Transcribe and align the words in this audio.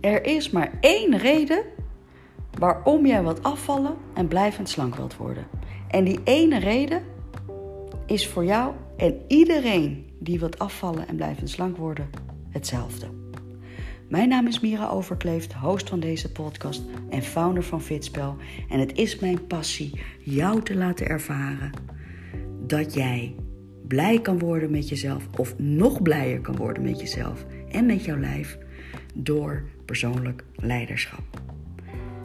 Er 0.00 0.24
is 0.24 0.50
maar 0.50 0.72
één 0.80 1.16
reden 1.16 1.62
waarom 2.58 3.06
jij 3.06 3.22
wilt 3.22 3.42
afvallen 3.42 3.94
en 4.14 4.28
blijvend 4.28 4.68
slank 4.68 4.94
wilt 4.94 5.16
worden. 5.16 5.46
En 5.88 6.04
die 6.04 6.20
ene 6.24 6.58
reden 6.58 7.02
is 8.06 8.28
voor 8.28 8.44
jou 8.44 8.74
en 8.96 9.20
iedereen 9.28 10.06
die 10.18 10.38
wilt 10.38 10.58
afvallen 10.58 11.08
en 11.08 11.16
blijvend 11.16 11.50
slank 11.50 11.76
worden 11.76 12.10
hetzelfde. 12.50 13.06
Mijn 14.08 14.28
naam 14.28 14.46
is 14.46 14.60
Mira 14.60 14.88
Overkleeft, 14.88 15.52
host 15.52 15.88
van 15.88 16.00
deze 16.00 16.32
podcast 16.32 16.82
en 17.10 17.22
founder 17.22 17.62
van 17.62 17.82
Fitspel. 17.82 18.36
En 18.68 18.80
het 18.80 18.98
is 18.98 19.18
mijn 19.18 19.46
passie 19.46 20.00
jou 20.20 20.62
te 20.62 20.74
laten 20.74 21.08
ervaren 21.08 21.70
dat 22.66 22.94
jij 22.94 23.34
blij 23.86 24.20
kan 24.20 24.38
worden 24.38 24.70
met 24.70 24.88
jezelf 24.88 25.26
of 25.38 25.58
nog 25.58 26.02
blijer 26.02 26.40
kan 26.40 26.56
worden 26.56 26.82
met 26.82 27.00
jezelf 27.00 27.44
en 27.70 27.86
met 27.86 28.04
jouw 28.04 28.18
lijf 28.18 28.58
door 29.14 29.62
persoonlijk 29.84 30.44
leiderschap. 30.56 31.40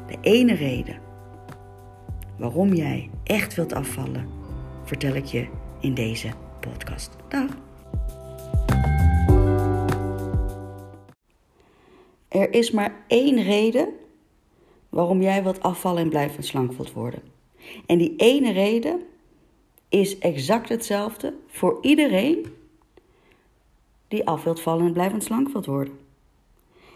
De 0.07 0.17
ene 0.21 0.53
reden 0.53 0.99
waarom 2.38 2.73
jij 2.73 3.09
echt 3.23 3.55
wilt 3.55 3.73
afvallen, 3.73 4.30
vertel 4.84 5.16
ik 5.16 5.26
je 5.26 5.48
in 5.79 5.93
deze 5.93 6.29
podcast. 6.59 7.16
Dag. 7.27 7.49
Er 12.27 12.53
is 12.53 12.71
maar 12.71 13.04
één 13.07 13.43
reden 13.43 13.90
waarom 14.90 15.21
jij 15.21 15.43
wilt 15.43 15.62
afvallen 15.62 16.02
en 16.02 16.09
blijvend 16.09 16.45
slank 16.45 16.71
wilt 16.71 16.93
worden. 16.93 17.21
En 17.85 17.98
die 17.98 18.15
ene 18.15 18.52
reden 18.52 19.02
is 19.90 20.17
exact 20.17 20.70
hetzelfde 20.70 21.34
voor 21.48 21.77
iedereen 21.81 22.45
die 24.07 24.27
af 24.27 24.43
wilt 24.43 24.62
vallen 24.62 24.85
en 24.85 24.93
blijvend 24.93 25.23
slank 25.23 25.49
wilt 25.49 25.65
worden. 25.65 26.04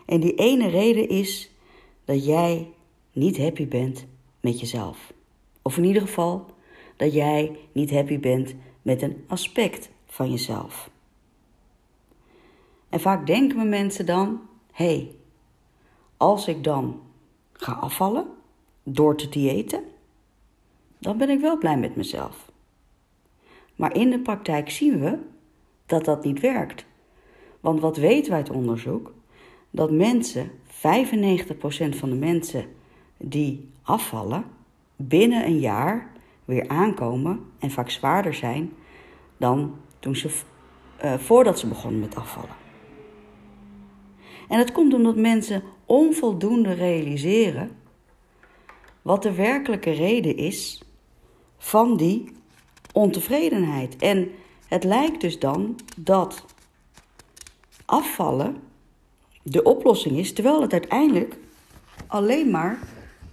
En 0.10 0.20
die 0.20 0.36
ene 0.36 0.68
reden 0.68 1.10
is 1.10 1.52
dat 2.06 2.26
jij 2.26 2.74
niet 3.14 3.38
happy 3.38 3.68
bent 3.68 4.06
met 4.40 4.60
jezelf. 4.60 5.14
Of 5.62 5.78
in 5.78 5.84
ieder 5.84 6.02
geval 6.02 6.46
dat 6.96 7.14
jij 7.14 7.58
niet 7.72 7.92
happy 7.92 8.20
bent 8.20 8.56
met 8.82 9.02
een 9.02 9.24
aspect 9.28 9.90
van 10.06 10.32
jezelf. 10.32 10.90
En 12.90 13.00
vaak 13.00 13.28
denken 13.28 13.70
mensen 13.70 14.06
dan: 14.06 14.42
hé, 14.72 14.86
hey, 14.86 15.16
als 16.18 16.48
ik 16.48 16.64
dan 16.64 17.02
ga 17.54 17.72
afvallen 17.72 18.28
door 18.84 19.16
te 19.16 19.30
diëten, 19.30 19.84
dan 21.00 21.18
ben 21.18 21.30
ik 21.30 21.40
wel 21.40 21.58
blij 21.58 21.78
met 21.78 21.96
mezelf. 21.96 22.52
Maar 23.76 23.96
in 23.96 24.10
de 24.10 24.20
praktijk 24.20 24.70
zien 24.70 25.00
we 25.00 25.18
dat 25.86 26.06
dat 26.06 26.24
niet 26.24 26.40
werkt. 26.40 26.86
Want 27.60 27.80
wat 27.80 27.98
weten 27.98 28.30
wij 28.30 28.40
uit 28.40 28.50
onderzoek? 28.50 29.18
Dat 29.70 29.92
mensen, 29.92 30.52
95% 30.68 30.70
van 31.90 32.10
de 32.10 32.16
mensen 32.16 32.66
die 33.18 33.70
afvallen, 33.82 34.44
binnen 34.96 35.46
een 35.46 35.60
jaar 35.60 36.12
weer 36.46 36.68
aankomen 36.68 37.46
en 37.60 37.72
vaak 37.72 37.90
zwaarder 37.90 38.34
zijn 38.34 38.74
dan 39.38 39.76
toen 40.00 40.16
ze, 40.16 40.42
uh, 41.04 41.14
voordat 41.18 41.60
ze 41.60 41.68
begonnen 41.68 42.00
met 42.00 42.16
afvallen. 42.16 42.56
En 44.48 44.58
dat 44.58 44.72
komt 44.72 44.94
omdat 44.94 45.16
mensen 45.16 45.64
onvoldoende 45.86 46.74
realiseren 46.74 47.72
wat 49.02 49.24
de 49.24 49.34
werkelijke 49.34 49.92
reden 49.92 50.38
is 50.38 50.84
van 51.58 51.98
die 51.98 52.32
ontevredenheid. 52.94 53.96
En 53.96 54.32
het 54.68 54.84
lijkt 54.84 55.22
dus 55.22 55.40
dan 55.40 55.80
dat 55.98 56.46
afvallen 57.86 58.69
de 59.52 59.64
oplossing 59.64 60.18
is, 60.18 60.34
terwijl 60.34 60.62
het 60.62 60.72
uiteindelijk 60.72 61.36
alleen 62.08 62.50
maar 62.50 62.80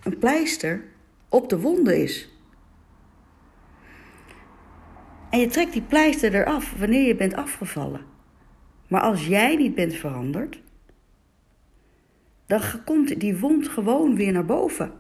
een 0.03 0.19
pleister 0.19 0.85
op 1.29 1.49
de 1.49 1.61
wonde 1.61 2.03
is. 2.03 2.29
En 5.31 5.39
je 5.41 5.47
trekt 5.47 5.73
die 5.73 5.83
pleister 5.83 6.35
eraf 6.35 6.75
wanneer 6.79 7.07
je 7.07 7.17
bent 7.17 7.35
afgevallen. 7.35 8.01
Maar 8.89 9.01
als 9.01 9.27
jij 9.27 9.57
niet 9.57 9.75
bent 9.75 9.95
veranderd, 9.95 10.61
dan 12.47 12.61
komt 12.85 13.21
die 13.21 13.39
wond 13.39 13.69
gewoon 13.69 14.17
weer 14.17 14.33
naar 14.33 14.45
boven. 14.45 14.93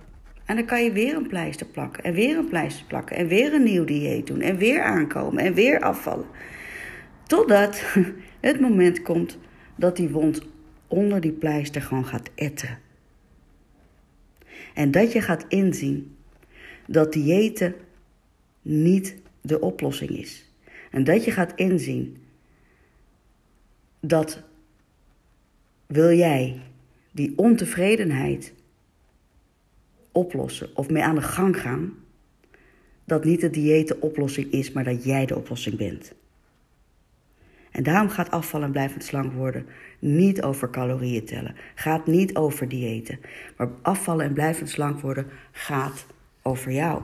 En 0.44 0.56
dan 0.56 0.64
kan 0.64 0.84
je 0.84 0.92
weer 0.92 1.16
een 1.16 1.26
pleister 1.26 1.66
plakken 1.66 2.04
en 2.04 2.12
weer 2.14 2.38
een 2.38 2.48
pleister 2.48 2.86
plakken 2.86 3.16
en 3.16 3.26
weer 3.26 3.54
een 3.54 3.62
nieuw 3.62 3.84
dieet 3.84 4.26
doen 4.26 4.40
en 4.40 4.56
weer 4.56 4.82
aankomen 4.82 5.44
en 5.44 5.54
weer 5.54 5.80
afvallen. 5.80 6.26
Totdat 7.26 7.82
het 8.40 8.60
moment 8.60 9.02
komt 9.02 9.38
dat 9.76 9.96
die 9.96 10.08
wond 10.08 10.42
onder 10.88 11.20
die 11.20 11.32
pleister 11.32 11.82
gewoon 11.82 12.06
gaat 12.06 12.30
etteren. 12.34 12.78
En 14.74 14.90
dat 14.90 15.12
je 15.12 15.20
gaat 15.20 15.44
inzien 15.48 16.16
dat 16.86 17.12
diëten 17.12 17.74
niet 18.62 19.16
de 19.40 19.60
oplossing 19.60 20.10
is. 20.10 20.50
En 20.90 21.04
dat 21.04 21.24
je 21.24 21.30
gaat 21.30 21.52
inzien 21.54 22.16
dat 24.00 24.42
wil 25.86 26.12
jij 26.12 26.60
die 27.10 27.32
ontevredenheid 27.36 28.52
oplossen 30.12 30.76
of 30.76 30.90
mee 30.90 31.02
aan 31.02 31.14
de 31.14 31.22
gang 31.22 31.60
gaan, 31.60 31.94
dat 33.04 33.24
niet 33.24 33.42
het 33.42 33.54
dieet 33.54 33.88
de 33.88 34.00
oplossing 34.00 34.52
is, 34.52 34.72
maar 34.72 34.84
dat 34.84 35.04
jij 35.04 35.26
de 35.26 35.36
oplossing 35.36 35.76
bent. 35.76 36.14
En 37.76 37.82
daarom 37.82 38.08
gaat 38.08 38.30
afvallen 38.30 38.66
en 38.66 38.72
blijvend 38.72 39.04
slank 39.04 39.32
worden 39.32 39.66
niet 39.98 40.42
over 40.42 40.70
calorieën 40.70 41.24
tellen, 41.24 41.56
gaat 41.74 42.06
niet 42.06 42.36
over 42.36 42.68
diëten. 42.68 43.20
Maar 43.56 43.68
afvallen 43.82 44.24
en 44.26 44.32
blijvend 44.32 44.70
slank 44.70 45.00
worden 45.00 45.26
gaat 45.52 46.06
over 46.42 46.72
jou. 46.72 47.02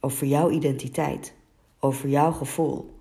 Over 0.00 0.26
jouw 0.26 0.50
identiteit, 0.50 1.34
over 1.78 2.08
jouw 2.08 2.32
gevoel, 2.32 2.94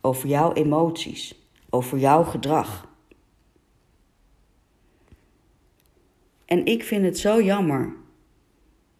over 0.00 0.28
jouw 0.28 0.52
emoties, 0.52 1.48
over 1.70 1.98
jouw 1.98 2.24
gedrag. 2.24 2.88
En 6.44 6.66
ik 6.66 6.82
vind 6.82 7.04
het 7.04 7.18
zo 7.18 7.42
jammer 7.42 7.94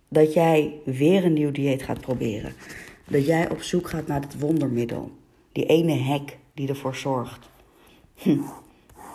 dat 0.09 0.32
jij 0.32 0.81
weer 0.84 1.25
een 1.25 1.32
nieuw 1.32 1.50
dieet 1.50 1.82
gaat 1.82 2.00
proberen. 2.00 2.53
Dat 3.06 3.26
jij 3.26 3.50
op 3.50 3.62
zoek 3.62 3.88
gaat 3.88 4.06
naar 4.06 4.20
het 4.20 4.38
wondermiddel. 4.38 5.20
Die 5.52 5.66
ene 5.66 5.92
hek 5.92 6.38
die 6.54 6.68
ervoor 6.68 6.94
zorgt 6.94 7.50
hm, 8.14 8.40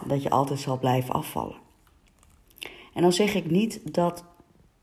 dat 0.07 0.23
je 0.23 0.29
altijd 0.29 0.59
zal 0.59 0.79
blijven 0.79 1.13
afvallen. 1.13 1.55
En 2.93 3.01
dan 3.01 3.13
zeg 3.13 3.35
ik 3.35 3.51
niet 3.51 3.93
dat 3.93 4.23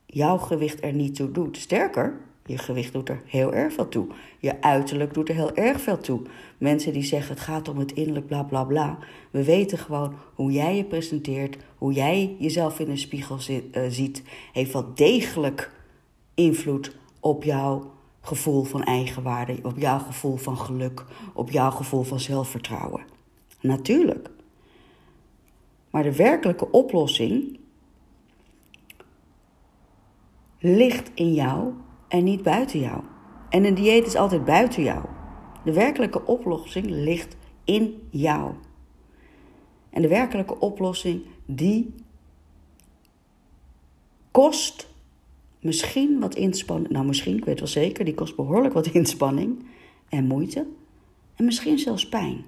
jouw 0.07 0.39
gewicht 0.39 0.85
er 0.85 0.93
niet 0.93 1.15
toe 1.15 1.31
doet. 1.31 1.57
Sterker, 1.57 2.21
je 2.47 2.59
gewicht 2.59 2.93
doet 2.93 3.09
er 3.09 3.23
heel 3.27 3.55
erg 3.55 3.73
veel 3.73 3.89
toe. 3.89 4.07
Je 4.39 4.61
uiterlijk 4.63 5.15
doet 5.15 5.29
er 5.29 5.35
heel 5.35 5.55
erg 5.55 5.81
veel 5.81 6.01
toe. 6.01 6.21
Mensen 6.59 6.93
die 6.93 7.03
zeggen 7.03 7.35
het 7.35 7.45
gaat 7.45 7.69
om 7.69 7.79
het 7.79 7.93
innerlijk, 7.93 8.27
bla 8.27 8.43
bla 8.43 8.65
bla. 8.65 8.99
We 9.31 9.45
weten 9.45 9.79
gewoon 9.79 10.15
hoe 10.35 10.53
jij 10.53 10.77
je 10.77 10.85
presenteert, 10.85 11.57
hoe 11.79 11.93
jij 11.93 12.37
jezelf 12.39 12.79
in 12.79 12.87
de 12.87 12.97
spiegel 12.97 13.37
eh, 13.37 13.83
ziet, 13.89 14.23
heeft 14.53 14.73
wel 14.73 14.95
degelijk 14.95 15.71
invloed 16.35 16.97
op 17.21 17.45
jouw 17.45 17.93
gevoel 18.25 18.65
van 18.65 18.83
eigenwaarde, 18.83 19.59
op 19.63 19.79
jouw 19.79 19.99
gevoel 19.99 20.37
van 20.37 20.59
geluk, 20.59 21.05
op 21.35 21.51
jouw 21.51 21.71
gevoel 21.71 22.03
van 22.03 22.21
zelfvertrouwen. 22.21 23.05
Natuurlijk. 23.61 24.31
Maar 25.91 26.03
de 26.03 26.17
werkelijke 26.17 26.71
oplossing 26.71 27.59
ligt 30.59 31.11
in 31.15 31.33
jou 31.33 31.73
en 32.09 32.25
niet 32.25 32.43
buiten 32.43 32.81
jou. 32.81 33.03
En 33.49 33.65
een 33.65 33.75
dieet 33.75 34.07
is 34.07 34.17
altijd 34.17 34.45
buiten 34.45 34.83
jou. 34.83 35.05
De 35.65 35.73
werkelijke 35.73 36.27
oplossing 36.27 36.87
ligt 36.87 37.37
in 37.65 38.09
jou. 38.11 38.53
En 39.91 40.03
de 40.03 40.09
werkelijke 40.09 40.59
oplossing 40.61 41.23
die 41.47 41.95
kost 44.31 44.94
misschien 45.65 46.21
wat 46.21 46.35
inspanning. 46.35 46.93
Nou, 46.93 47.07
misschien, 47.07 47.37
ik 47.37 47.45
weet 47.45 47.59
wel 47.59 47.69
zeker, 47.69 48.05
die 48.05 48.15
kost 48.15 48.37
behoorlijk 48.37 48.75
wat 48.75 48.87
inspanning 48.87 49.65
en 50.09 50.27
moeite. 50.27 50.67
En 51.37 51.45
misschien 51.45 51.79
zelfs 51.79 52.09
pijn. 52.09 52.45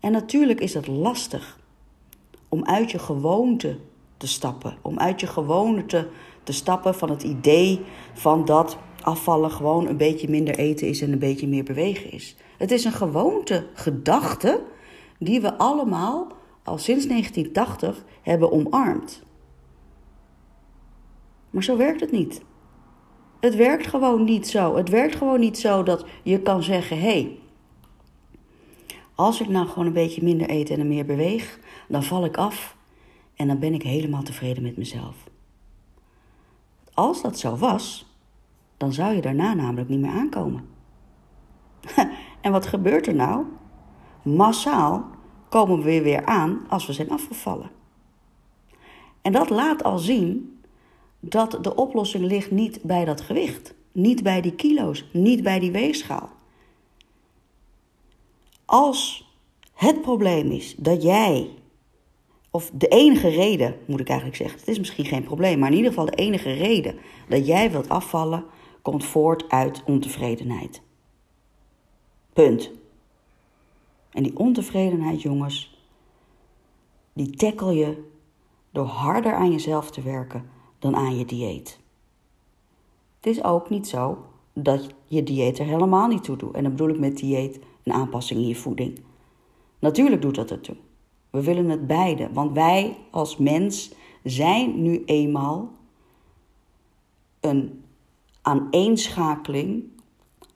En 0.00 0.12
natuurlijk 0.12 0.60
is 0.60 0.72
dat 0.72 0.86
lastig 0.86 1.58
om 2.48 2.64
uit 2.64 2.90
je 2.90 2.98
gewoonte 2.98 3.76
te 4.16 4.26
stappen. 4.26 4.76
Om 4.82 4.98
uit 4.98 5.20
je 5.20 5.26
gewoonte 5.26 6.08
te 6.42 6.52
stappen 6.52 6.94
van 6.94 7.10
het 7.10 7.22
idee 7.22 7.80
van 8.12 8.44
dat 8.44 8.78
afvallen 9.02 9.50
gewoon 9.50 9.86
een 9.86 9.96
beetje 9.96 10.28
minder 10.28 10.58
eten 10.58 10.88
is 10.88 11.00
en 11.00 11.12
een 11.12 11.18
beetje 11.18 11.48
meer 11.48 11.64
bewegen 11.64 12.12
is. 12.12 12.36
Het 12.58 12.70
is 12.70 12.84
een 12.84 12.92
gewoonte 12.92 13.66
gedachte 13.74 14.62
die 15.18 15.40
we 15.40 15.58
allemaal 15.58 16.26
al 16.62 16.78
sinds 16.78 17.06
1980 17.06 18.04
hebben 18.22 18.52
omarmd. 18.52 19.22
Maar 21.50 21.62
zo 21.62 21.76
werkt 21.76 22.00
het 22.00 22.10
niet. 22.10 22.42
Het 23.40 23.54
werkt 23.54 23.86
gewoon 23.86 24.24
niet 24.24 24.48
zo. 24.48 24.76
Het 24.76 24.88
werkt 24.88 25.16
gewoon 25.16 25.40
niet 25.40 25.58
zo 25.58 25.82
dat 25.82 26.06
je 26.22 26.40
kan 26.40 26.62
zeggen: 26.62 26.98
hé, 26.98 27.02
hey, 27.02 27.38
Als 29.14 29.40
ik 29.40 29.48
nou 29.48 29.66
gewoon 29.66 29.86
een 29.86 29.92
beetje 29.92 30.22
minder 30.22 30.50
eet 30.50 30.70
en 30.70 30.88
meer 30.88 31.06
beweeg, 31.06 31.58
dan 31.88 32.02
val 32.02 32.24
ik 32.24 32.36
af 32.36 32.76
en 33.36 33.46
dan 33.46 33.58
ben 33.58 33.74
ik 33.74 33.82
helemaal 33.82 34.22
tevreden 34.22 34.62
met 34.62 34.76
mezelf. 34.76 35.16
Als 36.94 37.22
dat 37.22 37.38
zo 37.38 37.56
was, 37.56 38.06
dan 38.76 38.92
zou 38.92 39.14
je 39.14 39.20
daarna 39.20 39.54
namelijk 39.54 39.88
niet 39.88 40.00
meer 40.00 40.10
aankomen. 40.10 40.68
en 42.40 42.52
wat 42.52 42.66
gebeurt 42.66 43.06
er 43.06 43.14
nou? 43.14 43.44
Massaal 44.22 45.04
komen 45.48 45.82
we 45.82 46.02
weer 46.02 46.24
aan 46.24 46.60
als 46.68 46.86
we 46.86 46.92
zijn 46.92 47.10
afgevallen. 47.10 47.70
En 49.22 49.32
dat 49.32 49.50
laat 49.50 49.82
al 49.84 49.98
zien 49.98 50.59
dat 51.20 51.58
de 51.62 51.74
oplossing 51.74 52.24
ligt 52.24 52.50
niet 52.50 52.82
bij 52.82 53.04
dat 53.04 53.20
gewicht, 53.20 53.74
niet 53.92 54.22
bij 54.22 54.40
die 54.40 54.54
kilo's, 54.54 55.04
niet 55.12 55.42
bij 55.42 55.58
die 55.58 55.70
weegschaal. 55.70 56.28
Als 58.64 59.28
het 59.72 60.00
probleem 60.00 60.50
is 60.50 60.74
dat 60.76 61.02
jij, 61.02 61.50
of 62.50 62.70
de 62.74 62.88
enige 62.88 63.28
reden 63.28 63.76
moet 63.86 64.00
ik 64.00 64.08
eigenlijk 64.08 64.38
zeggen, 64.38 64.58
het 64.58 64.68
is 64.68 64.78
misschien 64.78 65.04
geen 65.04 65.24
probleem, 65.24 65.58
maar 65.58 65.70
in 65.70 65.76
ieder 65.76 65.90
geval 65.90 66.06
de 66.06 66.16
enige 66.16 66.52
reden 66.52 66.98
dat 67.28 67.46
jij 67.46 67.70
wilt 67.70 67.88
afvallen, 67.88 68.44
komt 68.82 69.04
voort 69.04 69.48
uit 69.48 69.82
ontevredenheid. 69.84 70.82
Punt. 72.32 72.70
En 74.10 74.22
die 74.22 74.38
ontevredenheid, 74.38 75.22
jongens, 75.22 75.78
die 77.12 77.30
tackle 77.30 77.74
je 77.74 78.08
door 78.70 78.86
harder 78.86 79.34
aan 79.34 79.50
jezelf 79.50 79.90
te 79.90 80.02
werken 80.02 80.50
dan 80.80 80.96
aan 80.96 81.18
je 81.18 81.24
dieet. 81.24 81.78
Het 83.16 83.26
is 83.26 83.44
ook 83.44 83.70
niet 83.70 83.88
zo 83.88 84.18
dat 84.52 84.94
je 85.06 85.22
dieet 85.22 85.58
er 85.58 85.64
helemaal 85.64 86.08
niet 86.08 86.24
toe 86.24 86.36
doet. 86.36 86.54
En 86.54 86.62
dan 86.62 86.72
bedoel 86.72 86.88
ik 86.88 86.98
met 86.98 87.16
dieet 87.16 87.58
een 87.82 87.92
aanpassing 87.92 88.40
in 88.40 88.46
je 88.46 88.56
voeding. 88.56 89.00
Natuurlijk 89.78 90.22
doet 90.22 90.34
dat 90.34 90.50
ertoe. 90.50 90.76
We 91.30 91.42
willen 91.42 91.68
het 91.68 91.86
beide, 91.86 92.32
want 92.32 92.52
wij 92.52 92.96
als 93.10 93.36
mens 93.36 93.92
zijn 94.22 94.82
nu 94.82 95.02
eenmaal 95.04 95.70
een 97.40 97.84
aaneenschakeling 98.42 99.84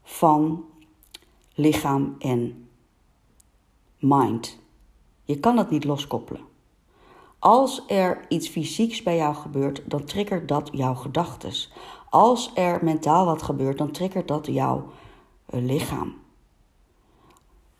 van 0.03 0.65
lichaam 1.55 2.17
en 2.19 2.69
mind. 3.99 4.59
Je 5.25 5.41
kan 5.41 5.57
dat 5.57 5.71
niet 5.71 5.85
loskoppelen. 5.85 6.43
Als 7.45 7.83
er 7.87 8.21
iets 8.29 8.49
fysieks 8.49 9.03
bij 9.03 9.17
jou 9.17 9.35
gebeurt, 9.35 9.83
dan 9.85 10.05
triggert 10.05 10.49
dat 10.49 10.69
jouw 10.73 10.95
gedachten. 10.95 11.53
Als 12.11 12.51
er 12.55 12.79
mentaal 12.83 13.25
wat 13.25 13.43
gebeurt, 13.43 13.79
dan 13.79 13.91
triggert 13.91 14.29
dat 14.29 14.47
jouw 14.47 14.93
eh, 15.47 15.63
lichaam. 15.63 16.15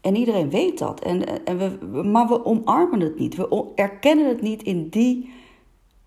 En 0.01 0.17
iedereen 0.17 0.51
weet 0.51 0.79
dat. 0.79 1.01
En, 1.01 1.27
eh, 1.27 1.35
en 1.45 1.59
we, 1.59 2.03
maar 2.03 2.29
we 2.29 2.45
omarmen 2.45 3.01
het 3.01 3.19
niet. 3.19 3.35
We 3.35 3.67
erkennen 3.75 4.29
het 4.29 4.43
niet 4.43 4.63
in 4.63 4.89
die 4.89 5.33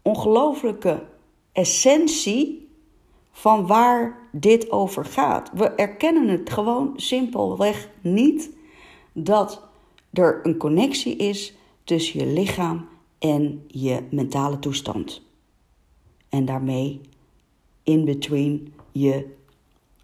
ongelooflijke 0.01 1.05
essentie 1.51 2.69
van 3.31 3.67
waar 3.67 4.19
dit 4.31 4.71
over 4.71 5.05
gaat. 5.05 5.51
We 5.53 5.69
erkennen 5.69 6.27
het 6.27 6.49
gewoon 6.49 6.93
simpelweg 6.95 7.89
niet 8.01 8.49
dat 9.13 9.61
er 10.13 10.39
een 10.43 10.57
connectie 10.57 11.15
is 11.15 11.55
tussen 11.83 12.19
je 12.19 12.25
lichaam 12.25 12.87
en 13.19 13.63
je 13.67 14.03
mentale 14.11 14.59
toestand. 14.59 15.21
En 16.29 16.45
daarmee 16.45 17.01
in 17.83 18.05
between 18.05 18.73
je 18.91 19.35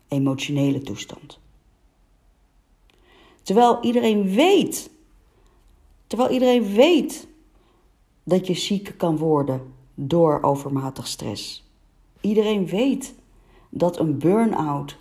emotionele 0.07 0.81
toestand. 0.81 1.39
Terwijl 3.41 3.81
iedereen 3.81 4.29
weet, 4.29 4.89
terwijl 6.07 6.29
iedereen 6.29 6.73
weet 6.73 7.27
dat 8.23 8.47
je 8.47 8.53
ziek 8.53 8.93
kan 8.97 9.17
worden 9.17 9.73
door 9.95 10.41
overmatig 10.41 11.07
stress. 11.07 11.63
Iedereen 12.21 12.67
weet 12.67 13.15
dat 13.69 13.99
een 13.99 14.17
burn-out 14.17 14.97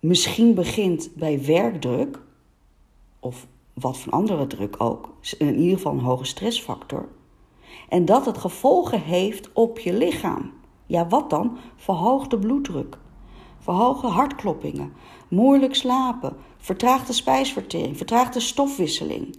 misschien 0.00 0.54
begint 0.54 1.14
bij 1.14 1.44
werkdruk 1.44 2.18
of 3.20 3.46
wat 3.74 3.98
van 3.98 4.12
andere 4.12 4.46
druk 4.46 4.74
ook, 4.78 5.08
in 5.38 5.58
ieder 5.58 5.76
geval 5.76 5.92
een 5.92 5.98
hoge 5.98 6.24
stressfactor. 6.24 7.08
En 7.88 8.04
dat 8.04 8.26
het 8.26 8.38
gevolgen 8.38 9.00
heeft 9.00 9.52
op 9.52 9.78
je 9.78 9.92
lichaam. 9.92 10.52
Ja, 10.86 11.08
wat 11.08 11.30
dan? 11.30 11.58
Verhoogde 11.76 12.38
bloeddruk, 12.38 12.98
verhoogde 13.58 14.06
hartkloppingen, 14.06 14.92
moeilijk 15.28 15.74
slapen, 15.74 16.36
vertraagde 16.58 17.12
spijsvertering, 17.12 17.96
vertraagde 17.96 18.40
stofwisseling, 18.40 19.38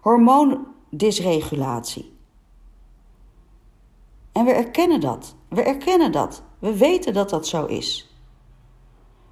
hormoondysregulatie. 0.00 2.14
En 4.32 4.44
we 4.44 4.52
erkennen 4.52 5.00
dat. 5.00 5.34
We 5.48 5.62
erkennen 5.62 6.12
dat. 6.12 6.42
We 6.58 6.76
weten 6.76 7.14
dat 7.14 7.30
dat 7.30 7.46
zo 7.46 7.66
is. 7.66 8.10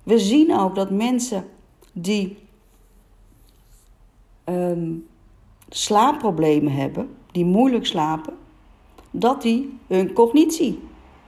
We 0.03 0.19
zien 0.19 0.59
ook 0.59 0.75
dat 0.75 0.91
mensen 0.91 1.49
die 1.93 2.44
um, 4.45 5.07
slaapproblemen 5.69 6.73
hebben, 6.73 7.09
die 7.33 7.45
moeilijk 7.45 7.87
slapen, 7.87 8.35
dat 9.11 9.43
die 9.43 9.79
hun 9.87 10.13
cognitie 10.13 10.79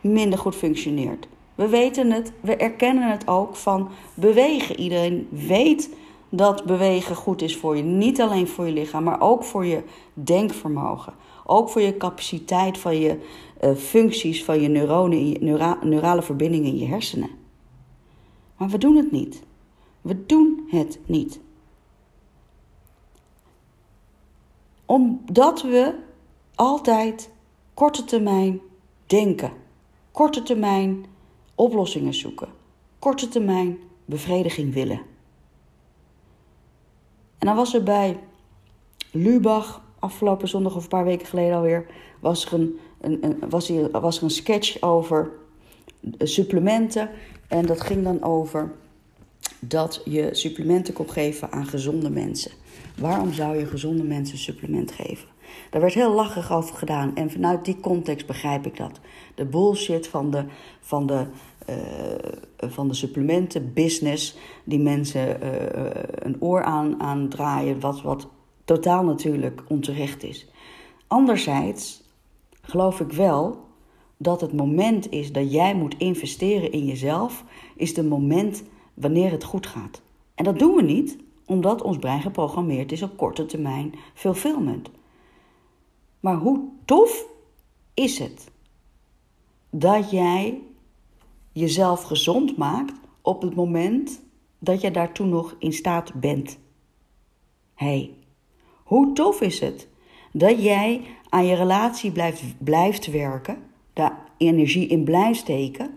minder 0.00 0.38
goed 0.38 0.54
functioneert. 0.54 1.28
We 1.54 1.68
weten 1.68 2.10
het, 2.10 2.32
we 2.40 2.56
erkennen 2.56 3.10
het 3.10 3.28
ook 3.28 3.56
van 3.56 3.88
bewegen. 4.14 4.80
Iedereen 4.80 5.28
weet 5.30 5.90
dat 6.28 6.64
bewegen 6.64 7.16
goed 7.16 7.42
is 7.42 7.56
voor 7.56 7.76
je. 7.76 7.82
Niet 7.82 8.20
alleen 8.20 8.48
voor 8.48 8.66
je 8.66 8.72
lichaam, 8.72 9.04
maar 9.04 9.20
ook 9.20 9.44
voor 9.44 9.66
je 9.66 9.82
denkvermogen. 10.14 11.14
Ook 11.44 11.68
voor 11.68 11.80
je 11.80 11.96
capaciteit 11.96 12.78
van 12.78 13.00
je 13.00 13.18
uh, 13.64 13.74
functies, 13.74 14.44
van 14.44 14.60
je 14.60 14.68
neuronen, 14.68 15.28
je 15.28 15.38
neura 15.40 15.78
neurale 15.82 16.22
verbindingen 16.22 16.66
in 16.66 16.78
je 16.78 16.86
hersenen. 16.86 17.30
Maar 18.56 18.68
we 18.68 18.78
doen 18.78 18.96
het 18.96 19.10
niet. 19.10 19.42
We 20.00 20.26
doen 20.26 20.66
het 20.68 20.98
niet. 21.06 21.40
Omdat 24.86 25.62
we 25.62 25.94
altijd 26.54 27.30
korte 27.74 28.04
termijn 28.04 28.60
denken, 29.06 29.52
korte 30.10 30.42
termijn 30.42 31.04
oplossingen 31.54 32.14
zoeken, 32.14 32.48
korte 32.98 33.28
termijn 33.28 33.78
bevrediging 34.04 34.74
willen. 34.74 35.00
En 37.38 37.46
dan 37.46 37.56
was 37.56 37.74
er 37.74 37.82
bij 37.82 38.18
Lubach, 39.12 39.82
afgelopen 39.98 40.48
zondag 40.48 40.76
of 40.76 40.82
een 40.82 40.88
paar 40.88 41.04
weken 41.04 41.26
geleden 41.26 41.56
alweer, 41.56 41.86
was 42.20 42.46
er 42.46 42.52
een, 42.52 42.78
een, 43.00 43.24
een 43.24 43.48
was 43.48 43.68
hier, 43.68 43.90
was 43.90 44.16
er 44.16 44.22
een 44.22 44.30
sketch 44.30 44.82
over 44.82 45.32
supplementen. 46.18 47.10
En 47.48 47.66
dat 47.66 47.80
ging 47.80 48.04
dan 48.04 48.22
over 48.22 48.74
dat 49.68 50.02
je 50.04 50.28
supplementen 50.32 50.94
kon 50.94 51.10
geven 51.10 51.52
aan 51.52 51.66
gezonde 51.66 52.10
mensen. 52.10 52.50
Waarom 52.98 53.32
zou 53.32 53.56
je 53.56 53.66
gezonde 53.66 54.02
mensen 54.02 54.38
supplement 54.38 54.92
geven? 54.92 55.28
Daar 55.70 55.80
werd 55.80 55.94
heel 55.94 56.12
lachig 56.12 56.52
over 56.52 56.76
gedaan 56.76 57.16
en 57.16 57.30
vanuit 57.30 57.64
die 57.64 57.80
context 57.80 58.26
begrijp 58.26 58.66
ik 58.66 58.76
dat. 58.76 59.00
De 59.34 59.44
bullshit 59.44 60.08
van 60.08 60.30
de, 60.30 60.44
van 60.80 61.06
de, 61.06 61.26
uh, 61.70 61.76
van 62.72 62.88
de 62.88 62.94
supplementenbusiness, 62.94 64.36
die 64.64 64.78
mensen 64.78 65.42
uh, 65.42 65.60
een 66.14 66.36
oor 66.40 66.64
aan, 66.64 67.00
aan 67.00 67.28
draaien, 67.28 67.80
wat, 67.80 68.02
wat 68.02 68.28
totaal 68.64 69.04
natuurlijk 69.04 69.62
onterecht 69.68 70.22
is. 70.22 70.46
Anderzijds 71.06 72.02
geloof 72.62 73.00
ik 73.00 73.12
wel 73.12 73.64
dat 74.16 74.40
het 74.40 74.52
moment 74.52 75.10
is 75.10 75.32
dat 75.32 75.52
jij 75.52 75.74
moet 75.74 75.94
investeren 75.98 76.72
in 76.72 76.84
jezelf, 76.84 77.44
is 77.76 77.96
het 77.96 78.08
moment 78.08 78.62
wanneer 78.96 79.30
het 79.30 79.44
goed 79.44 79.66
gaat. 79.66 80.02
En 80.34 80.44
dat 80.44 80.58
doen 80.58 80.74
we 80.74 80.82
niet 80.82 81.16
omdat 81.46 81.82
ons 81.82 81.98
brein 81.98 82.20
geprogrammeerd 82.20 82.92
is 82.92 83.02
op 83.02 83.16
korte 83.16 83.46
termijn 83.46 83.94
fulfillment. 84.14 84.90
Maar 86.20 86.36
hoe 86.36 86.68
tof 86.84 87.26
is 87.94 88.18
het 88.18 88.50
dat 89.70 90.10
jij 90.10 90.62
jezelf 91.52 92.02
gezond 92.02 92.56
maakt 92.56 92.92
op 93.22 93.42
het 93.42 93.54
moment 93.54 94.22
dat 94.58 94.80
je 94.80 94.90
daartoe 94.90 95.26
nog 95.26 95.56
in 95.58 95.72
staat 95.72 96.14
bent? 96.14 96.58
hey, 97.76 98.10
hoe 98.84 99.12
tof 99.12 99.40
is 99.40 99.60
het 99.60 99.88
dat 100.32 100.62
jij 100.62 101.02
aan 101.28 101.46
je 101.46 101.54
relatie 101.54 102.10
blijft, 102.10 102.42
blijft 102.58 103.06
werken, 103.06 103.58
daar 103.92 104.18
energie 104.36 104.86
in 104.86 105.04
blijft 105.04 105.38
steken, 105.38 105.94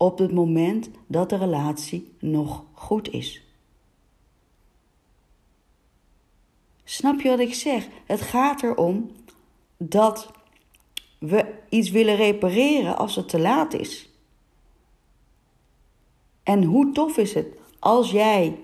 op 0.00 0.18
het 0.18 0.32
moment 0.32 0.90
dat 1.06 1.28
de 1.28 1.36
relatie 1.36 2.12
nog 2.18 2.64
goed 2.72 3.10
is? 3.10 3.44
Snap 6.84 7.20
je 7.20 7.28
wat 7.28 7.38
ik 7.38 7.54
zeg? 7.54 7.88
Het 8.06 8.20
gaat 8.20 8.62
erom 8.62 9.10
dat 9.76 10.30
we 11.18 11.54
iets 11.68 11.90
willen 11.90 12.16
repareren 12.16 12.96
als 12.96 13.16
het 13.16 13.28
te 13.28 13.38
laat 13.38 13.74
is. 13.74 14.08
En 16.42 16.64
hoe 16.64 16.92
tof 16.92 17.16
is 17.16 17.34
het 17.34 17.46
als 17.78 18.10
jij 18.10 18.58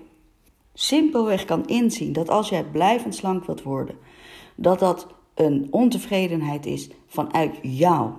simpelweg 0.73 1.45
kan 1.45 1.67
inzien 1.67 2.13
dat 2.13 2.29
als 2.29 2.49
jij 2.49 2.63
blijvend 2.63 3.15
slank 3.15 3.45
wilt 3.45 3.63
worden, 3.63 3.97
dat 4.55 4.79
dat 4.79 5.07
een 5.33 5.67
ontevredenheid 5.71 6.65
is 6.65 6.89
vanuit 7.07 7.59
jou. 7.61 8.11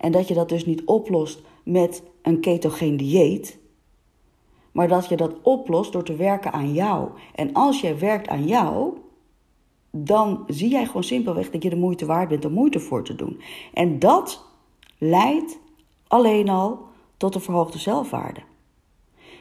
En 0.00 0.12
dat 0.12 0.28
je 0.28 0.34
dat 0.34 0.48
dus 0.48 0.66
niet 0.66 0.84
oplost 0.84 1.42
met 1.64 2.02
een 2.22 2.40
ketogeen 2.40 2.96
dieet, 2.96 3.58
maar 4.72 4.88
dat 4.88 5.08
je 5.08 5.16
dat 5.16 5.34
oplost 5.42 5.92
door 5.92 6.04
te 6.04 6.16
werken 6.16 6.52
aan 6.52 6.72
jou. 6.72 7.10
En 7.34 7.52
als 7.52 7.80
jij 7.80 7.98
werkt 7.98 8.28
aan 8.28 8.46
jou, 8.46 8.96
dan 9.90 10.44
zie 10.46 10.70
jij 10.70 10.86
gewoon 10.86 11.04
simpelweg 11.04 11.50
dat 11.50 11.62
je 11.62 11.70
de 11.70 11.76
moeite 11.76 12.06
waard 12.06 12.28
bent 12.28 12.44
om 12.44 12.52
moeite 12.52 12.80
voor 12.80 13.04
te 13.04 13.14
doen. 13.14 13.40
En 13.74 13.98
dat 13.98 14.44
leidt 14.98 15.58
alleen 16.06 16.48
al 16.48 16.86
tot 17.16 17.34
een 17.34 17.40
verhoogde 17.40 17.78
zelfwaarde. 17.78 18.40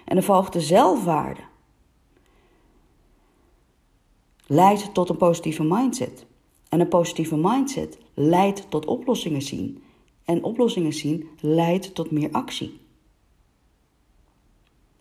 En 0.06 0.18
een 0.18 0.24
verhoogde 0.24 0.62
zelfwaarde 0.62 1.42
leidt 4.46 4.94
tot 4.94 5.10
een 5.10 5.18
positieve 5.18 5.64
mindset. 5.64 6.26
En 6.70 6.80
een 6.80 6.88
positieve 6.88 7.38
mindset 7.38 7.98
leidt 8.14 8.70
tot 8.70 8.86
oplossingen 8.86 9.42
zien. 9.42 9.84
En 10.28 10.44
oplossingen 10.44 10.94
zien 10.94 11.28
leidt 11.40 11.96
tot 11.96 12.12
meer 12.12 12.32
actie. 12.32 12.80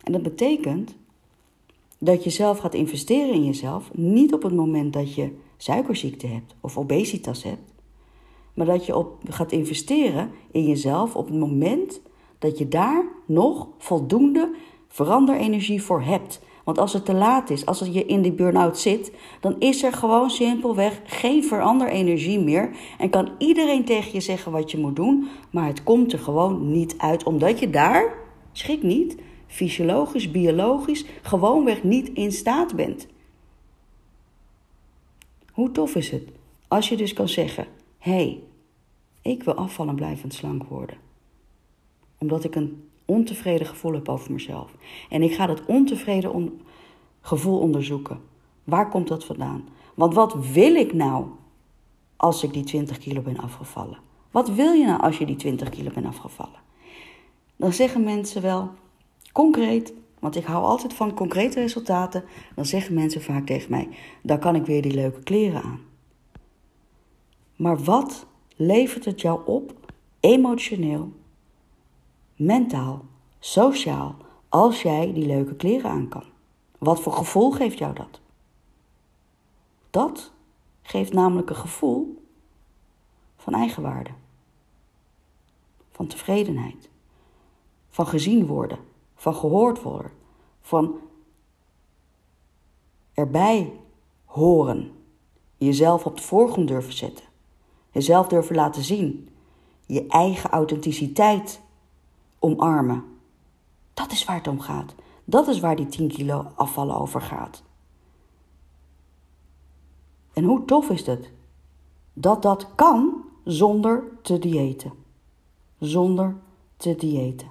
En 0.03 0.13
dat 0.13 0.23
betekent 0.23 0.97
dat 1.99 2.25
je 2.25 2.31
zelf 2.31 2.59
gaat 2.59 2.75
investeren 2.75 3.35
in 3.35 3.45
jezelf, 3.45 3.91
niet 3.95 4.35
op 4.35 4.43
het 4.43 4.55
moment 4.55 4.93
dat 4.93 5.15
je 5.15 5.37
suikerziekte 5.57 6.27
hebt 6.27 6.55
of 6.61 6.79
obesitas 6.79 7.43
hebt, 7.43 7.73
maar 8.55 8.67
dat 8.67 8.87
je 8.87 8.97
op 8.97 9.19
gaat 9.29 9.53
investeren 9.53 10.31
in 10.51 10.65
jezelf 10.65 11.17
op 11.17 11.27
het 11.27 11.39
moment 11.39 12.01
dat 12.39 12.59
je 12.59 12.69
daar 12.69 13.05
nog 13.27 13.69
voldoende 13.79 14.55
veranderenergie 14.89 15.83
voor 15.83 16.03
hebt. 16.03 16.41
Want 16.67 16.79
als 16.79 16.93
het 16.93 17.05
te 17.05 17.15
laat 17.15 17.51
is, 17.51 17.67
als 17.67 17.79
je 17.79 18.07
in 18.07 18.23
die 18.23 18.33
burn-out 18.33 18.79
zit, 18.79 19.13
dan 19.41 19.57
is 19.59 19.83
er 19.83 19.93
gewoon 19.93 20.31
simpelweg 20.31 21.01
geen 21.05 21.45
veranderenergie 21.45 22.41
meer. 22.41 22.77
En 22.99 23.11
kan 23.11 23.31
iedereen 23.39 23.85
tegen 23.85 24.13
je 24.13 24.21
zeggen 24.21 24.53
wat 24.53 24.71
je 24.71 24.79
moet 24.79 24.97
doen, 24.97 25.29
maar 25.51 25.67
het 25.67 25.83
komt 25.83 26.13
er 26.13 26.19
gewoon 26.19 26.71
niet 26.73 26.95
uit. 26.99 27.25
Omdat 27.25 27.59
je 27.59 27.71
daar, 27.71 28.15
schrik 28.53 28.83
niet, 28.83 29.17
fysiologisch, 29.47 30.31
biologisch, 30.31 31.05
gewoonweg 31.23 31.83
niet 31.83 32.09
in 32.09 32.33
staat 32.33 32.77
bent. 32.77 33.07
Hoe 35.53 35.71
tof 35.73 35.95
is 35.95 36.11
het 36.11 36.29
als 36.69 36.89
je 36.89 36.97
dus 36.97 37.13
kan 37.13 37.29
zeggen: 37.29 37.67
hé, 37.99 38.13
hey, 38.13 38.41
ik 39.23 39.43
wil 39.43 39.55
afvallen 39.55 39.91
en 39.91 39.97
blijvend 39.97 40.35
slank 40.35 40.65
worden. 40.65 40.97
Omdat 42.19 42.45
ik 42.45 42.55
een 42.55 42.86
ontevreden 43.07 43.67
gevoel 43.67 43.93
heb 43.93 44.09
over 44.09 44.33
mezelf. 44.33 44.71
En 45.09 45.23
ik 45.23 45.35
ga 45.35 45.47
dat 45.47 45.67
ontevreden 45.67 46.61
gevoel 47.21 47.59
onderzoeken. 47.59 48.21
Waar 48.65 48.89
komt 48.89 49.09
dat 49.09 49.25
vandaan? 49.25 49.69
Want 49.95 50.15
wat 50.15 50.35
wil 50.53 50.75
ik 50.75 50.93
nou 50.93 51.27
als 52.17 52.43
ik 52.43 52.53
die 52.53 52.65
20 52.65 52.99
kilo 52.99 53.21
ben 53.21 53.39
afgevallen? 53.39 53.99
Wat 54.31 54.49
wil 54.49 54.73
je 54.73 54.87
nou 54.87 55.01
als 55.01 55.19
je 55.19 55.27
die 55.27 55.37
20 55.37 55.69
kilo 55.69 55.91
bent 55.95 56.07
afgevallen? 56.07 56.61
Dan 57.57 57.73
zeggen 57.73 58.05
mensen 58.05 58.43
wel 58.43 58.71
concreet, 59.33 59.93
want 60.19 60.37
ik 60.37 60.45
hou 60.45 60.65
altijd 60.65 60.95
van 60.95 61.15
concrete 61.15 61.61
resultaten. 61.61 62.25
Dan 62.55 62.67
zeggen 62.67 62.95
mensen 62.95 63.23
vaak 63.23 63.47
tegen 63.47 63.71
mij: 63.71 63.89
dan 64.23 64.39
kan 64.39 64.55
ik 64.55 64.67
weer 64.67 64.83
die 64.83 64.95
leuke 64.95 65.23
kleren 65.23 65.63
aan. 65.63 65.81
Maar 67.57 67.85
wat 67.85 68.27
levert 68.57 69.05
het 69.05 69.21
jou 69.21 69.41
op, 69.47 69.75
emotioneel, 70.21 71.13
mentaal, 72.37 73.05
sociaal, 73.39 74.17
als 74.49 74.83
jij 74.83 75.13
die 75.13 75.27
leuke 75.27 75.55
kleren 75.55 75.91
aan 75.91 76.09
kan? 76.09 76.25
Wat 76.79 77.01
voor 77.01 77.13
gevoel 77.13 77.51
geeft 77.51 77.79
jou 77.79 77.95
dat? 77.95 78.21
Dat 79.91 80.33
geeft 80.83 81.13
namelijk 81.13 81.51
een 81.51 81.57
gevoel 81.57 82.23
van 83.37 83.55
eigenwaarde, 83.55 84.11
van 85.91 86.07
tevredenheid, 86.07 86.89
van 87.89 88.07
gezien 88.07 88.47
worden, 88.47 88.79
van 89.15 89.35
gehoord 89.35 89.83
worden, 89.83 90.11
van 90.61 90.99
erbij 93.13 93.73
horen, 94.25 94.93
jezelf 95.57 96.05
op 96.05 96.17
de 96.17 96.23
voorgrond 96.23 96.69
durven 96.69 96.93
zetten, 96.93 97.25
jezelf 97.91 98.29
durven 98.29 98.55
laten 98.55 98.83
zien, 98.83 99.29
je 99.87 100.07
eigen 100.07 100.51
authenticiteit 100.51 101.61
omarmen. 102.47 103.05
Dat 103.95 104.13
is 104.13 104.25
waar 104.25 104.37
het 104.37 104.49
om 104.49 104.61
gaat. 104.61 104.95
Dat 105.25 105.49
is 105.49 105.61
waar 105.61 105.77
die 105.77 105.87
10 105.87 106.09
kilo 106.09 106.47
afvallen 106.55 106.97
over 106.97 107.21
gaat. 107.21 107.63
En 110.33 110.45
hoe 110.45 110.65
tof 110.65 110.91
is 110.91 111.07
het 111.07 111.31
dat 112.13 112.43
dat 112.43 112.69
kan 112.75 113.25
zonder 113.45 114.05
te 114.23 114.39
diëten. 114.39 114.93
Zonder 115.79 116.37
te 116.77 116.95
diëten. 116.95 117.49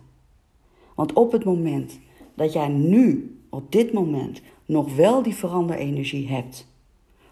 Want 0.96 1.14
op 1.14 1.32
het 1.32 1.46
moment 1.46 2.00
dat 2.34 2.54
jij 2.54 2.68
nu, 2.68 3.38
op 3.50 3.72
dit 3.72 3.94
moment, 3.94 4.42
nog 4.66 4.96
wel 4.96 5.24
die 5.24 5.36
veranderenergie 5.36 6.28
hebt 6.28 6.68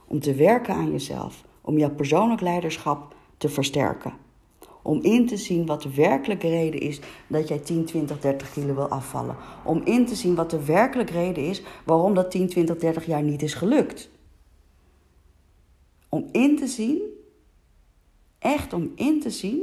om 0.08 0.20
te 0.20 0.34
werken 0.34 0.76
aan 0.76 0.92
jezelf, 0.92 1.46
om 1.62 1.78
jouw 1.78 1.96
persoonlijk 1.96 2.42
leiderschap 2.42 3.16
te 3.38 3.50
versterken, 3.50 4.14
om 4.84 5.02
in 5.02 5.28
te 5.28 5.38
zien 5.38 5.66
wat 5.66 5.82
de 5.82 5.94
werkelijke 5.94 6.50
reden 6.50 6.80
is 6.80 7.00
dat 7.28 7.48
jij 7.48 7.60
10, 7.60 7.86
20, 7.86 8.20
30 8.20 8.52
kilo 8.52 8.76
wil 8.76 8.88
afvallen. 8.88 9.36
Om 9.64 9.82
in 9.84 10.06
te 10.06 10.16
zien 10.16 10.36
wat 10.36 10.50
de 10.50 10.66
werkelijke 10.66 11.14
reden 11.14 11.44
is 11.44 11.62
waarom 11.86 12.14
dat 12.14 12.32
10, 12.32 12.48
20, 12.48 12.78
30 12.78 13.06
jaar 13.06 13.24
niet 13.24 13.42
is 13.42 13.54
gelukt. 13.54 14.10
Om 16.10 16.30
in 16.32 16.58
te 16.58 16.68
zien, 16.68 17.02
echt 18.40 18.74
om 18.74 18.92
in 18.96 19.22
te 19.22 19.30
zien, 19.30 19.62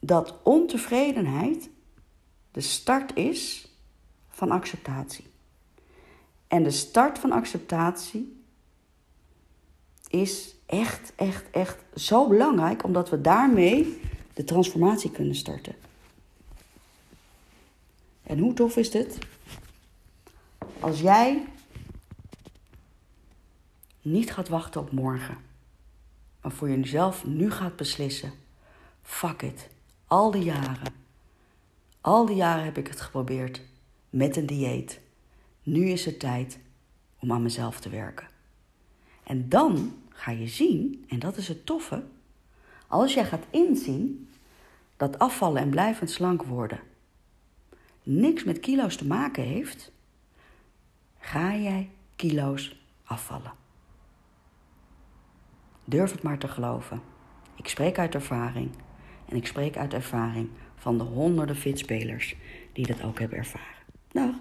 dat 0.00 0.34
ontevredenheid 0.42 1.70
de 2.52 2.60
start 2.60 3.16
is 3.16 3.68
van 4.28 4.50
acceptatie. 4.50 5.24
En 6.48 6.62
de 6.62 6.70
start 6.70 7.18
van 7.18 7.32
acceptatie 7.32 8.42
is 10.08 10.54
echt, 10.70 11.12
echt, 11.16 11.50
echt 11.50 11.76
zo 11.94 12.28
belangrijk, 12.28 12.84
omdat 12.84 13.10
we 13.10 13.20
daarmee 13.20 14.00
de 14.34 14.44
transformatie 14.44 15.10
kunnen 15.10 15.34
starten. 15.34 15.74
En 18.22 18.38
hoe 18.38 18.52
tof 18.52 18.76
is 18.76 18.92
het 18.92 19.18
als 20.80 21.00
jij 21.00 21.46
niet 24.02 24.32
gaat 24.32 24.48
wachten 24.48 24.80
op 24.80 24.92
morgen, 24.92 25.38
maar 26.42 26.52
voor 26.52 26.70
jezelf 26.70 27.26
nu 27.26 27.50
gaat 27.50 27.76
beslissen: 27.76 28.32
fuck 29.02 29.42
it, 29.42 29.68
al 30.06 30.30
die 30.30 30.42
jaren, 30.42 30.94
al 32.00 32.26
die 32.26 32.36
jaren 32.36 32.64
heb 32.64 32.78
ik 32.78 32.88
het 32.88 33.00
geprobeerd 33.00 33.60
met 34.10 34.36
een 34.36 34.46
dieet. 34.46 35.00
Nu 35.62 35.88
is 35.88 36.04
het 36.04 36.20
tijd 36.20 36.58
om 37.18 37.32
aan 37.32 37.42
mezelf 37.42 37.80
te 37.80 37.88
werken. 37.88 38.28
En 39.22 39.48
dan 39.48 39.99
ga 40.20 40.30
je 40.30 40.46
zien, 40.46 41.04
en 41.08 41.18
dat 41.18 41.36
is 41.36 41.48
het 41.48 41.66
toffe, 41.66 42.04
als 42.86 43.14
jij 43.14 43.24
gaat 43.24 43.46
inzien 43.50 44.28
dat 44.96 45.18
afvallen 45.18 45.62
en 45.62 45.70
blijvend 45.70 46.10
slank 46.10 46.42
worden 46.42 46.80
niks 48.02 48.44
met 48.44 48.60
kilo's 48.60 48.96
te 48.96 49.06
maken 49.06 49.42
heeft, 49.42 49.92
ga 51.18 51.54
jij 51.56 51.90
kilo's 52.16 52.80
afvallen. 53.04 53.52
Durf 55.84 56.10
het 56.10 56.22
maar 56.22 56.38
te 56.38 56.48
geloven. 56.48 57.02
Ik 57.56 57.68
spreek 57.68 57.98
uit 57.98 58.14
ervaring 58.14 58.70
en 59.28 59.36
ik 59.36 59.46
spreek 59.46 59.76
uit 59.76 59.94
ervaring 59.94 60.48
van 60.76 60.98
de 60.98 61.04
honderden 61.04 61.56
fitspelers 61.56 62.36
die 62.72 62.86
dat 62.86 63.02
ook 63.02 63.18
hebben 63.18 63.38
ervaren. 63.38 63.84
Dag. 64.08 64.34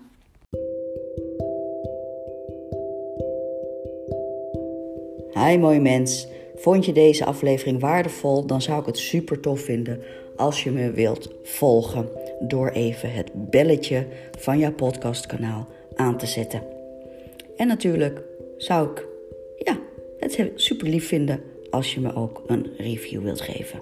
Hi 5.45 5.57
mooi 5.57 5.79
mens. 5.79 6.27
Vond 6.55 6.85
je 6.85 6.91
deze 6.91 7.25
aflevering 7.25 7.79
waardevol? 7.79 8.45
Dan 8.45 8.61
zou 8.61 8.79
ik 8.79 8.85
het 8.85 8.97
super 8.97 9.39
tof 9.39 9.61
vinden 9.61 10.01
als 10.35 10.63
je 10.63 10.71
me 10.71 10.91
wilt 10.91 11.29
volgen 11.43 12.09
door 12.39 12.69
even 12.69 13.11
het 13.11 13.31
belletje 13.33 14.07
van 14.39 14.59
jouw 14.59 14.71
podcastkanaal 14.71 15.67
aan 15.95 16.17
te 16.17 16.25
zetten. 16.25 16.63
En 17.57 17.67
natuurlijk 17.67 18.21
zou 18.57 18.89
ik 18.91 19.05
ja, 19.57 19.79
het 20.19 20.51
super 20.55 20.87
lief 20.87 21.07
vinden 21.07 21.41
als 21.69 21.93
je 21.93 21.99
me 21.99 22.15
ook 22.15 22.43
een 22.47 22.67
review 22.77 23.21
wilt 23.23 23.41
geven. 23.41 23.81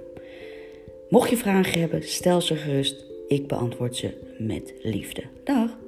Mocht 1.09 1.29
je 1.29 1.37
vragen 1.37 1.79
hebben, 1.79 2.03
stel 2.03 2.41
ze 2.41 2.55
gerust. 2.55 3.05
Ik 3.27 3.47
beantwoord 3.47 3.95
ze 3.95 4.13
met 4.37 4.73
liefde. 4.81 5.23
Dag. 5.43 5.86